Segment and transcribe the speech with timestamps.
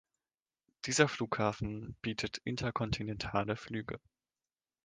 [0.85, 3.99] Dieser Flughafen bietet interkontinentale Flüge.